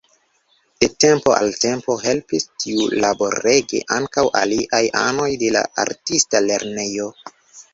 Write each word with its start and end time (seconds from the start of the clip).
De 0.83 0.87
tempo 1.03 1.33
al 1.39 1.51
tempo 1.65 1.97
helpis 2.05 2.47
tiulaborege 2.63 3.83
ankaŭ 3.99 4.25
aliaj 4.43 4.83
anoj 5.03 5.29
de 5.45 5.53
la 5.59 5.63
artista 5.85 6.43
lernejo. 6.49 7.13